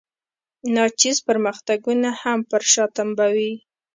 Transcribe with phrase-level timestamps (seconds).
[0.73, 3.53] ناچیز پرمختګونه هم پر شا تمبوي.